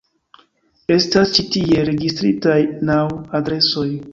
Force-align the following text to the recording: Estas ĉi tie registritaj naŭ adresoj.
Estas 0.95 1.35
ĉi 1.35 1.45
tie 1.57 1.85
registritaj 1.91 2.59
naŭ 2.91 3.01
adresoj. 3.43 3.89